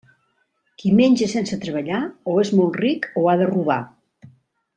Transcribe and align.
Qui 0.81 0.93
menja 0.99 1.27
sense 1.33 1.59
treballar, 1.65 1.99
o 2.33 2.39
és 2.45 2.53
molt 2.61 2.81
ric, 2.85 3.07
o 3.23 3.27
ha 3.27 3.37
de 3.43 3.49
robar. 3.55 3.79